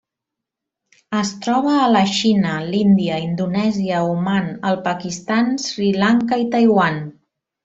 Es 1.17 1.33
troba 1.47 1.73
a 1.81 1.89
la 1.95 2.01
Xina, 2.13 2.53
l'Índia, 2.71 3.19
Indonèsia, 3.27 4.01
Oman, 4.15 4.49
el 4.71 4.81
Pakistan, 4.89 5.53
Sri 5.67 5.93
Lanka 6.03 6.41
i 6.47 6.53
Taiwan. 6.57 6.99